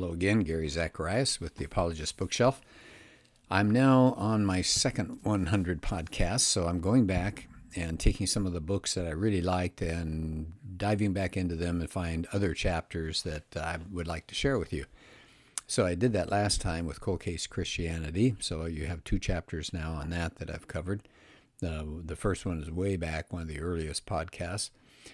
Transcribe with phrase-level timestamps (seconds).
[0.00, 2.60] Hello again, Gary Zacharias with the Apologist Bookshelf.
[3.50, 8.52] I'm now on my second 100 podcast, so I'm going back and taking some of
[8.52, 13.24] the books that I really liked and diving back into them and find other chapters
[13.24, 14.84] that I would like to share with you.
[15.66, 18.36] So I did that last time with Cold Case Christianity.
[18.38, 21.08] So you have two chapters now on that that I've covered.
[21.60, 24.70] Uh, the first one is way back, one of the earliest podcasts.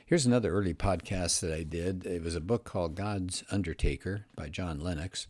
[0.06, 2.06] Here's another early podcast that I did.
[2.06, 5.26] It was a book called God's Undertaker by John Lennox,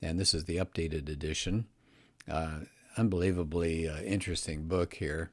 [0.00, 1.66] and this is the updated edition.
[2.28, 2.60] Uh,
[2.96, 5.30] unbelievably uh, interesting book here.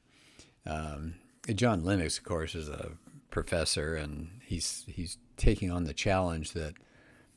[0.66, 1.14] Um,
[1.54, 2.92] John Lennox, of course, is a
[3.30, 6.74] professor, and he's he's taking on the challenge that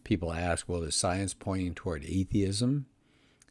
[0.04, 2.86] people ask: Well, is science pointing toward atheism,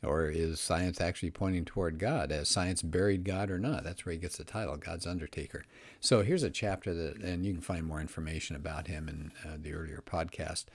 [0.05, 2.31] or is science actually pointing toward God?
[2.31, 3.85] Has science buried God or not?
[3.85, 5.65] That's where he gets the title, God's Undertaker.
[6.01, 9.57] So here's a chapter that, and you can find more information about him in uh,
[9.61, 10.67] the earlier podcast.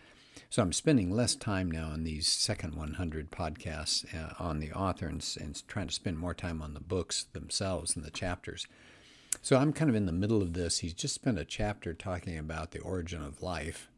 [0.49, 5.07] So I'm spending less time now in these second 100 podcasts uh, on the author
[5.07, 8.65] and, and, trying to spend more time on the books themselves and the chapters.
[9.41, 10.79] So I'm kind of in the middle of this.
[10.79, 13.89] He's just spent a chapter talking about the origin of life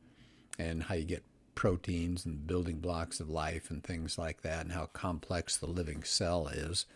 [0.60, 1.24] and how you get
[1.62, 6.02] proteins and building blocks of life and things like that, and how complex the living
[6.02, 6.88] cell is.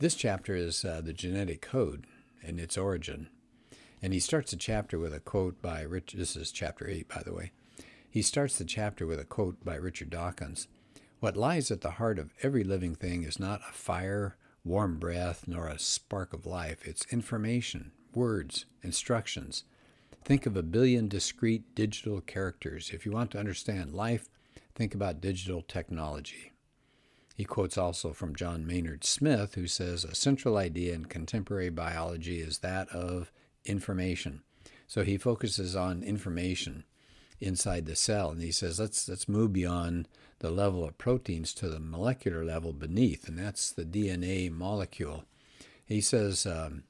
[0.00, 2.06] This chapter is uh, the genetic code
[2.42, 3.30] and its origin.
[4.02, 6.12] And he starts the chapter with a quote by Rich.
[6.12, 7.52] This is chapter 8, by the way.
[8.10, 10.68] He starts the chapter with a quote by Richard Dawkins
[11.20, 15.44] What lies at the heart of every living thing is not a fire, warm breath,
[15.46, 16.86] nor a spark of life.
[16.86, 19.64] It's information, words, instructions
[20.26, 22.90] Think of a billion discrete digital characters.
[22.92, 24.28] If you want to understand life,
[24.74, 26.50] think about digital technology.
[27.36, 32.40] He quotes also from John Maynard Smith, who says a central idea in contemporary biology
[32.40, 33.30] is that of
[33.64, 34.42] information.
[34.88, 36.82] So he focuses on information
[37.38, 40.08] inside the cell, and he says let's let's move beyond
[40.40, 45.24] the level of proteins to the molecular level beneath, and that's the DNA molecule.
[45.84, 46.82] He says um,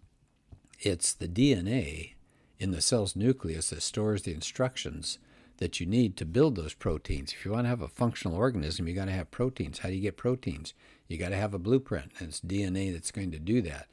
[0.81, 2.15] it's the DNA
[2.59, 5.19] in the cell's nucleus that stores the instructions
[5.59, 7.33] that you need to build those proteins.
[7.33, 9.79] If you want to have a functional organism, you got to have proteins.
[9.79, 10.75] How do you get proteins?
[11.09, 13.87] You got to have a blueprint, and it's DNA that's going to do that.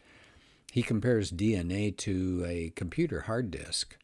[0.72, 3.98] He compares DNA to a computer hard disk.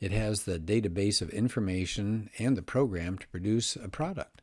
[0.00, 4.42] It has the database of information and the program to produce a product.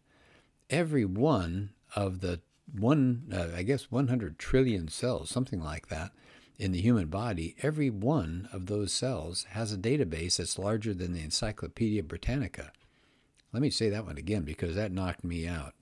[0.70, 6.12] Every one of the one, uh, I guess, 100 trillion cells, something like that,
[6.58, 11.14] in the human body, every one of those cells has a database that's larger than
[11.14, 12.72] the Encyclopedia Britannica.
[13.52, 15.74] Let me say that one again because that knocked me out.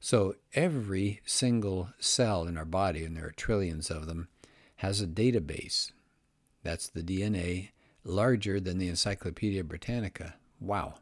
[0.00, 4.28] So every single cell in our body, and there are trillions of them,
[4.76, 5.92] has a database.
[6.62, 7.70] That's the DNA,
[8.04, 10.34] larger than the Encyclopedia Britannica.
[10.60, 10.94] Wow.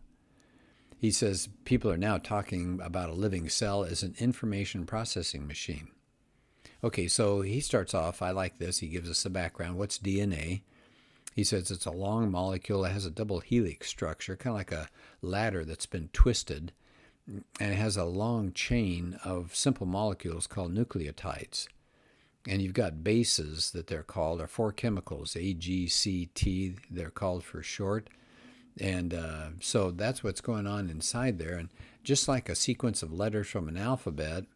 [0.96, 5.88] He says people are now talking about a living cell as an information processing machine.
[6.84, 8.78] Okay, so he starts off, I like this.
[8.78, 9.78] He gives us the background.
[9.78, 10.62] What's DNA?
[11.34, 12.84] He says it's a long molecule.
[12.84, 14.88] It has a double helix structure, kind of like a
[15.22, 16.72] ladder that's been twisted,
[17.26, 21.68] and it has a long chain of simple molecules called nucleotides.
[22.48, 27.10] And you've got bases that they're called, are four chemicals, A, G, C, T, they're
[27.10, 28.08] called for short.
[28.80, 31.56] And uh, so that's what's going on inside there.
[31.56, 31.68] And
[32.02, 34.46] just like a sequence of letters from an alphabet,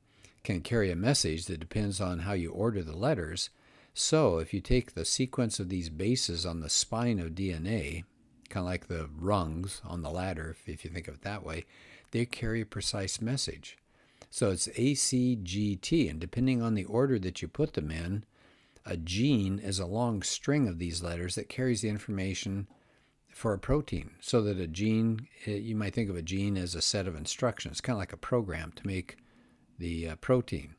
[0.47, 3.51] can carry a message that depends on how you order the letters.
[3.93, 8.05] So, if you take the sequence of these bases on the spine of DNA,
[8.49, 11.65] kind of like the rungs on the ladder, if you think of it that way,
[12.13, 13.77] they carry a precise message.
[14.31, 18.25] So it's ACGT, and depending on the order that you put them in,
[18.85, 22.69] a gene is a long string of these letters that carries the information
[23.31, 24.11] for a protein.
[24.21, 27.17] So that a gene, eh, you might think of a gene as a set of
[27.17, 29.17] instructions, kind of like a program to make
[29.79, 30.75] the uh, protein.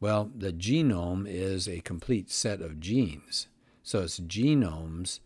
[0.00, 3.48] Well, the genome is a complete set of genes.
[3.82, 5.20] So its genomes,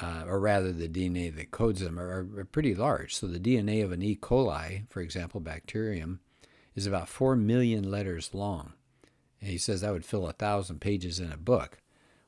[0.00, 3.14] uh, or rather the DNA that codes them, are, are, pretty large.
[3.14, 4.16] So the DNA of an E.
[4.16, 6.20] coli, for example, bacterium,
[6.74, 8.74] is about 4 million letters long.
[9.40, 11.78] And he says that would fill a thousand pages in a book.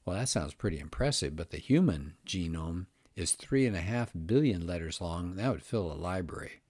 [0.04, 2.86] Well, that sounds pretty impressive, but the human genome
[3.16, 5.36] is 3.5 billion letters long.
[5.36, 6.60] That would fill a library.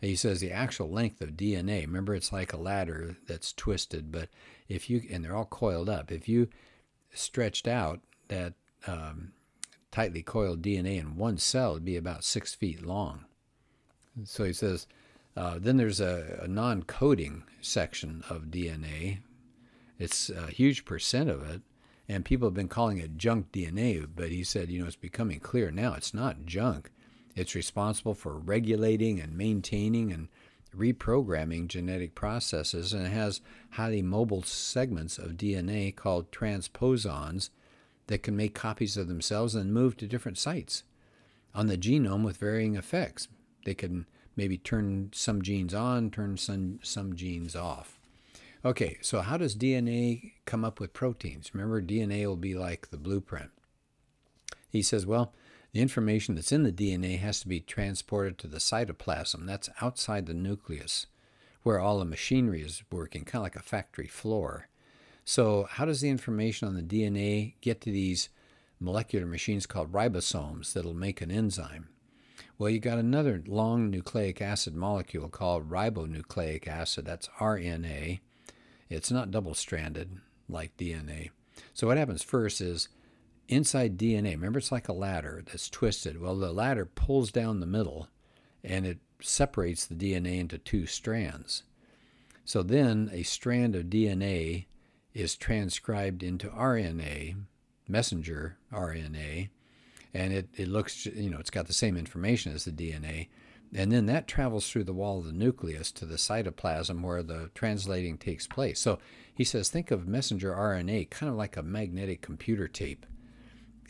[0.00, 4.28] He says the actual length of DNA, remember it's like a ladder that's twisted, but
[4.68, 6.48] if you, and they're all coiled up, if you
[7.12, 8.54] stretched out that
[8.86, 9.32] um,
[9.90, 13.24] tightly coiled DNA in one cell, it'd be about six feet long.
[14.24, 14.86] So he says,
[15.36, 19.18] uh, then there's a, a non coding section of DNA.
[19.98, 21.62] It's a huge percent of it.
[22.08, 25.40] And people have been calling it junk DNA, but he said, you know, it's becoming
[25.40, 26.90] clear now it's not junk.
[27.38, 30.26] It's responsible for regulating and maintaining and
[30.76, 33.40] reprogramming genetic processes, and it has
[33.70, 37.50] highly mobile segments of DNA called transposons
[38.08, 40.82] that can make copies of themselves and move to different sites
[41.54, 43.28] on the genome with varying effects.
[43.64, 48.00] They can maybe turn some genes on, turn some, some genes off.
[48.64, 51.54] Okay, so how does DNA come up with proteins?
[51.54, 53.50] Remember, DNA will be like the blueprint.
[54.68, 55.32] He says, well,
[55.72, 59.46] the information that's in the DNA has to be transported to the cytoplasm.
[59.46, 61.06] That's outside the nucleus,
[61.62, 64.68] where all the machinery is working, kind of like a factory floor.
[65.24, 68.30] So, how does the information on the DNA get to these
[68.80, 71.88] molecular machines called ribosomes that'll make an enzyme?
[72.56, 77.04] Well, you got another long nucleic acid molecule called ribonucleic acid.
[77.04, 78.20] That's RNA.
[78.88, 80.18] It's not double stranded
[80.48, 81.30] like DNA.
[81.74, 82.88] So, what happens first is
[83.48, 86.20] inside DNA, remember it's like a ladder that's twisted.
[86.20, 88.08] Well, the ladder pulls down the middle
[88.62, 91.64] and it separates the DNA into two strands.
[92.44, 94.66] So then a strand of DNA
[95.12, 97.36] is transcribed into RNA,
[97.88, 99.48] messenger RNA,
[100.14, 103.28] and it, it looks, you know, it's got the same information as the DNA.
[103.74, 107.50] And then that travels through the wall of the nucleus to the cytoplasm where the
[107.54, 108.80] translating takes place.
[108.80, 108.98] So
[109.34, 113.04] he says, think of messenger RNA kind of like a magnetic computer tape.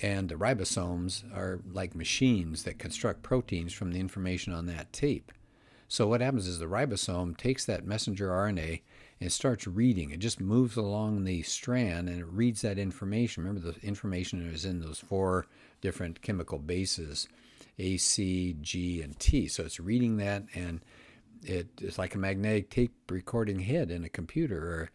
[0.00, 5.32] And the ribosomes are like machines that construct proteins from the information on that tape.
[5.88, 8.82] So what happens is the ribosome takes that messenger RNA
[9.20, 10.10] and starts reading.
[10.10, 13.42] It just moves along the strand and it reads that information.
[13.42, 15.46] Remember, the information is in those four
[15.80, 17.26] different chemical bases
[17.78, 19.48] A, C, G, and T.
[19.48, 20.80] So it's reading that and
[21.42, 24.90] it, it's like a magnetic tape recording head in a computer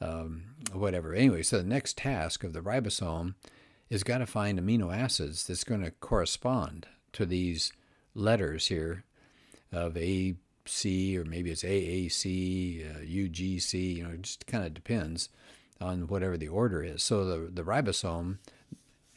[0.00, 1.14] or um, whatever.
[1.14, 3.34] Anyway, so the next task of the ribosome
[3.90, 7.72] is got to find amino acids that's going to correspond to these
[8.14, 9.04] letters here
[9.72, 10.34] of A,
[10.66, 15.28] C, or maybe it's AAC, uh, UGC, you know, it just kind of depends
[15.80, 17.02] on whatever the order is.
[17.02, 18.38] So the, the ribosome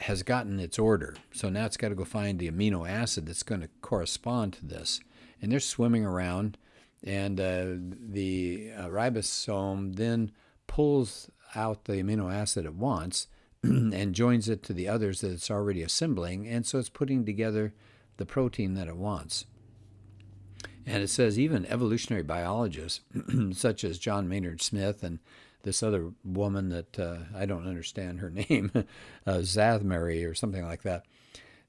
[0.02, 1.16] has gotten its order.
[1.34, 4.66] So now it's got to go find the amino acid that's going to correspond to
[4.66, 5.00] this.
[5.42, 6.58] And they're swimming around,
[7.04, 7.66] and uh,
[8.10, 10.32] the uh, ribosome then
[10.68, 13.28] pulls out the amino acid it wants
[13.64, 17.74] and joins it to the others that it's already assembling, and so it's putting together
[18.18, 19.46] the protein that it wants.
[20.86, 23.02] And it says even evolutionary biologists,
[23.52, 25.20] such as John Maynard Smith and
[25.64, 28.84] this other woman that uh, I don't understand her name, uh,
[29.26, 31.06] Szathmáry or something like that,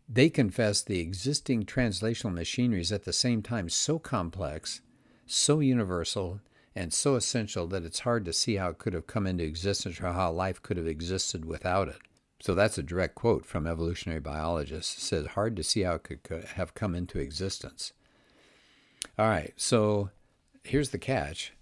[0.08, 4.80] they confess the existing translational machinery is at the same time so complex,
[5.26, 6.40] so universal,
[6.74, 10.00] and so essential that it's hard to see how it could have come into existence
[10.00, 11.98] or how life could have existed without it.
[12.40, 14.96] So that's a direct quote from evolutionary biologists.
[14.96, 17.92] It says, hard to see how it could have come into existence.
[19.18, 20.10] All right, so
[20.64, 21.52] here's the catch.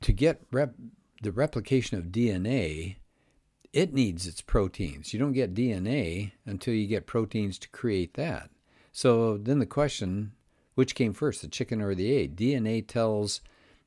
[0.00, 0.74] To get rep-
[1.22, 2.96] the replication of DNA,
[3.72, 5.12] it needs its proteins.
[5.12, 8.50] You don't get DNA until you get proteins to create that.
[8.92, 10.32] So then the question
[10.78, 12.36] which came first, the chicken or the egg?
[12.36, 13.40] DNA tells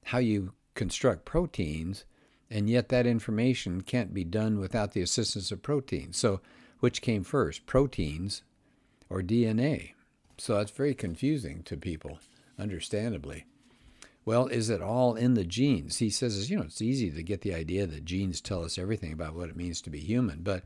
[0.05, 2.05] how you construct proteins,
[2.49, 6.17] and yet that information can't be done without the assistance of proteins.
[6.17, 6.41] So,
[6.79, 8.41] which came first, proteins
[9.09, 9.91] or DNA?
[10.37, 12.19] So that's very confusing to people,
[12.57, 13.45] understandably.
[14.25, 15.97] Well, is it all in the genes?
[15.97, 19.13] He says, you know, it's easy to get the idea that genes tell us everything
[19.13, 20.63] about what it means to be human, but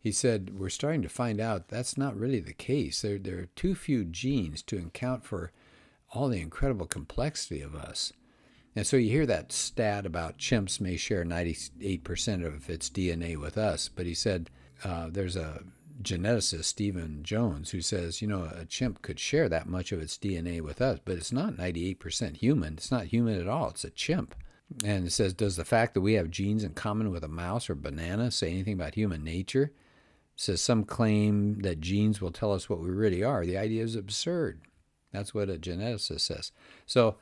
[0.00, 3.02] he said we're starting to find out that's not really the case.
[3.02, 5.52] There, there are too few genes to account for
[6.12, 8.12] all the incredible complexity of us.
[8.78, 13.58] And so you hear that stat about chimps may share 98% of its DNA with
[13.58, 14.50] us, but he said
[14.84, 15.64] uh, there's a
[16.00, 20.16] geneticist, Stephen Jones, who says, you know, a chimp could share that much of its
[20.16, 22.74] DNA with us, but it's not 98% human.
[22.74, 23.70] It's not human at all.
[23.70, 24.36] It's a chimp.
[24.84, 27.68] And it says, does the fact that we have genes in common with a mouse
[27.68, 29.72] or banana say anything about human nature?
[30.36, 33.44] It says some claim that genes will tell us what we really are.
[33.44, 34.60] The idea is absurd.
[35.12, 36.52] That's what a geneticist says.
[36.86, 37.16] So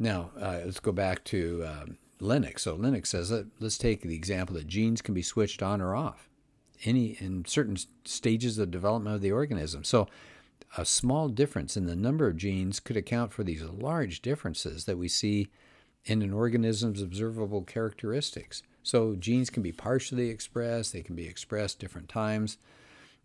[0.00, 2.62] now, uh, let's go back to um, Lennox.
[2.62, 5.94] So Lennox says, let, let's take the example that genes can be switched on or
[5.94, 6.28] off
[6.84, 9.84] any in certain stages of development of the organism.
[9.84, 10.08] So
[10.76, 14.98] a small difference in the number of genes could account for these large differences that
[14.98, 15.48] we see
[16.04, 18.62] in an organism's observable characteristics.
[18.82, 22.56] So genes can be partially expressed, they can be expressed different times.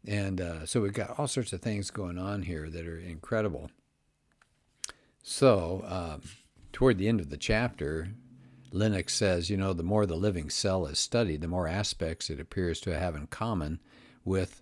[0.06, 3.72] And uh, so we've got all sorts of things going on here that are incredible.
[5.24, 6.22] So, um,
[6.76, 8.10] toward the end of the chapter,
[8.70, 12.38] Lennox says, you know, the more the living cell is studied, the more aspects it
[12.38, 13.80] appears to have in common
[14.26, 14.60] with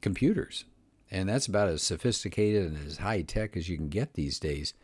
[0.00, 0.66] computers.
[1.10, 4.74] And that's about as sophisticated and as high tech as you can get these days.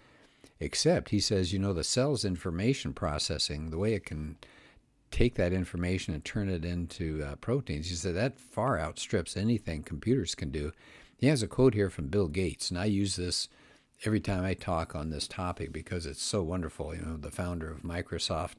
[0.58, 4.36] Except he says, you know, the cell's information processing, the way it can
[5.12, 9.84] take that information and turn it into uh, proteins, he said that far outstrips anything
[9.84, 10.72] computers can do.
[11.18, 13.48] He has a quote here from Bill Gates, and I use this
[14.04, 16.94] every time I talk on this topic because it's so wonderful.
[16.94, 18.54] You know, the founder of Microsoft.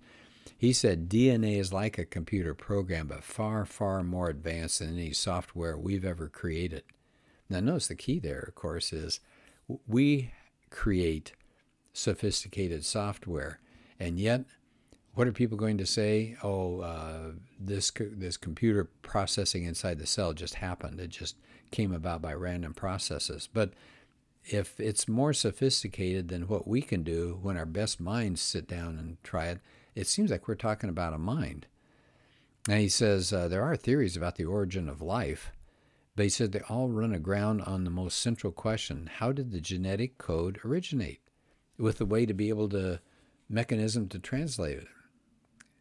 [0.57, 5.13] He said DNA is like a computer program, but far, far more advanced than any
[5.13, 6.83] software we've ever created.
[7.49, 9.19] Now, notice the key there, of course, is
[9.87, 10.31] we
[10.69, 11.33] create
[11.93, 13.59] sophisticated software,
[13.99, 14.45] and yet,
[15.13, 16.37] what are people going to say?
[16.43, 20.99] Oh, uh, this this computer processing inside the cell just happened.
[20.99, 21.35] It just
[21.71, 23.49] came about by random processes.
[23.51, 23.73] But
[24.45, 28.97] if it's more sophisticated than what we can do when our best minds sit down
[28.97, 29.59] and try it,
[29.95, 31.67] it seems like we're talking about a mind.
[32.67, 35.51] And he says uh, there are theories about the origin of life,
[36.15, 39.61] but he said they all run aground on the most central question how did the
[39.61, 41.21] genetic code originate?
[41.77, 42.99] With a way to be able to,
[43.47, 44.87] mechanism to translate it.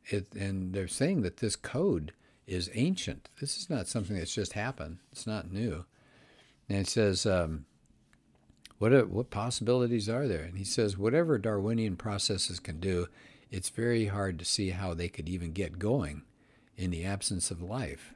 [0.07, 0.35] it.
[0.35, 2.13] And they're saying that this code
[2.47, 3.29] is ancient.
[3.41, 5.85] This is not something that's just happened, it's not new.
[6.69, 7.67] And it says, um,
[8.79, 10.43] what, are, what possibilities are there?
[10.43, 13.09] And he says, whatever Darwinian processes can do,
[13.51, 16.23] it's very hard to see how they could even get going
[16.77, 18.15] in the absence of life.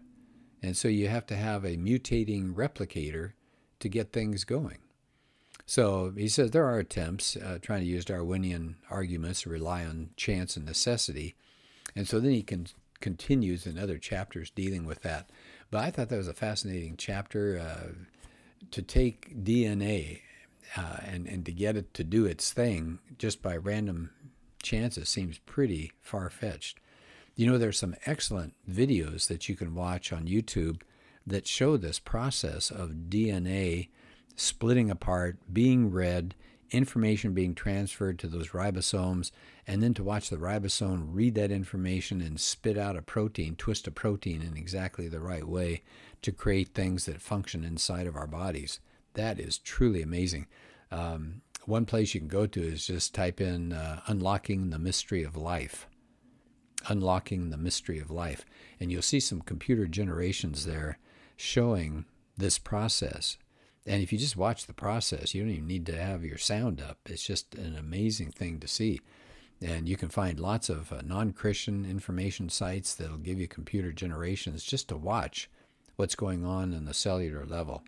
[0.62, 3.32] And so you have to have a mutating replicator
[3.80, 4.78] to get things going.
[5.66, 10.10] So he says there are attempts uh, trying to use Darwinian arguments to rely on
[10.16, 11.34] chance and necessity.
[11.96, 12.68] And so then he can,
[13.00, 15.30] continues in other chapters dealing with that.
[15.70, 17.92] But I thought that was a fascinating chapter uh,
[18.70, 20.20] to take DNA
[20.76, 24.10] uh, and, and to get it to do its thing just by random
[24.62, 26.78] chances seems pretty far fetched.
[27.34, 30.82] You know, there's some excellent videos that you can watch on YouTube
[31.26, 33.88] that show this process of DNA
[34.36, 36.34] splitting apart, being read,
[36.70, 39.30] information being transferred to those ribosomes,
[39.66, 43.86] and then to watch the ribosome read that information and spit out a protein, twist
[43.86, 45.82] a protein in exactly the right way
[46.22, 48.80] to create things that function inside of our bodies.
[49.14, 50.46] That is truly amazing.
[50.90, 55.22] Um, one place you can go to is just type in uh, Unlocking the Mystery
[55.22, 55.86] of Life.
[56.88, 58.44] Unlocking the Mystery of Life.
[58.80, 60.98] And you'll see some computer generations there
[61.36, 63.38] showing this process.
[63.86, 66.80] And if you just watch the process, you don't even need to have your sound
[66.80, 66.98] up.
[67.06, 69.00] It's just an amazing thing to see.
[69.60, 73.92] And you can find lots of uh, non Christian information sites that'll give you computer
[73.92, 75.48] generations just to watch
[75.96, 77.84] what's going on in the cellular level.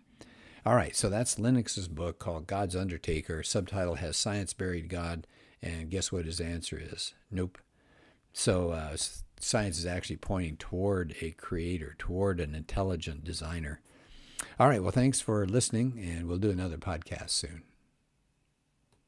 [0.65, 3.43] All right, so that's Lennox's book called God's Undertaker.
[3.43, 5.27] Subtitle has Science Buried God,
[5.61, 7.13] and guess what his answer is?
[7.29, 7.59] Nope.
[8.33, 8.97] So uh,
[9.39, 13.79] science is actually pointing toward a creator, toward an intelligent designer.
[14.59, 17.61] All right, well, thanks for listening, and we'll do another podcast soon.